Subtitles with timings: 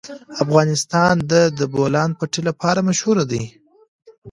[0.43, 3.43] افغانستان د د بولان پټي لپاره مشهور دی.